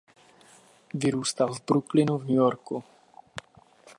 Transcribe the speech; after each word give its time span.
Vyrůstal 0.93 1.53
v 1.53 1.61
Brooklynu 1.65 2.17
v 2.17 2.21
New 2.25 2.35
Yorku. 2.35 2.83